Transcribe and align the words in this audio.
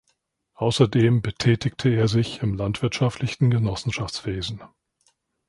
Außerdem 0.55 1.21
betätigte 1.21 1.89
er 1.89 2.07
sich 2.07 2.41
im 2.41 2.55
landwirtschaftlichen 2.55 3.51
Genossenschaftswesen. 3.51 4.63